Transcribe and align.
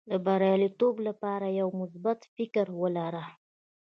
د 0.09 0.11
بریالیتوب 0.25 0.95
لپاره 1.07 1.45
یو 1.59 1.67
مثبت 1.81 2.19
فکر 2.35 2.65
ولره. 2.81 3.25